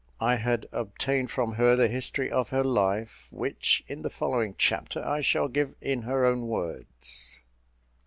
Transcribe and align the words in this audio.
I 0.19 0.37
had 0.37 0.65
obtained 0.71 1.29
from 1.29 1.51
her 1.53 1.75
the 1.75 1.87
history 1.87 2.31
of 2.31 2.49
her 2.49 2.63
life, 2.63 3.27
which, 3.29 3.83
in 3.87 4.01
the 4.01 4.09
following 4.09 4.55
chapter, 4.57 5.05
I 5.05 5.21
shall 5.21 5.47
give 5.47 5.75
in 5.79 6.01
her 6.01 6.25
own 6.25 6.47
words. 6.47 7.39